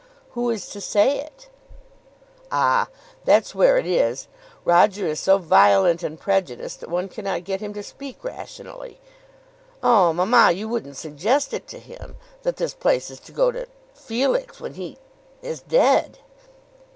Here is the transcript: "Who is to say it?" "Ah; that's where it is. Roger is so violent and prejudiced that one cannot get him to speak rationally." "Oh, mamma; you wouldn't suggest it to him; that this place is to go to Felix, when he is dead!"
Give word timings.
"Who 0.31 0.49
is 0.49 0.67
to 0.69 0.81
say 0.81 1.19
it?" 1.19 1.47
"Ah; 2.51 2.89
that's 3.23 3.53
where 3.53 3.77
it 3.77 3.85
is. 3.85 4.27
Roger 4.65 5.05
is 5.05 5.19
so 5.19 5.37
violent 5.37 6.01
and 6.01 6.19
prejudiced 6.19 6.79
that 6.79 6.89
one 6.89 7.07
cannot 7.07 7.43
get 7.43 7.61
him 7.61 7.71
to 7.75 7.83
speak 7.83 8.23
rationally." 8.23 8.99
"Oh, 9.83 10.11
mamma; 10.11 10.51
you 10.53 10.67
wouldn't 10.67 10.97
suggest 10.97 11.53
it 11.53 11.67
to 11.67 11.77
him; 11.77 12.15
that 12.41 12.55
this 12.57 12.73
place 12.73 13.11
is 13.11 13.19
to 13.19 13.31
go 13.31 13.51
to 13.51 13.67
Felix, 13.93 14.59
when 14.59 14.73
he 14.73 14.97
is 15.43 15.61
dead!" 15.61 16.17